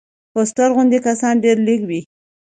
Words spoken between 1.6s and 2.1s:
لږ وو.